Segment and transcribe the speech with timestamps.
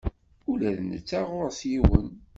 [0.49, 2.07] Ula d netta ɣur-s yiwen.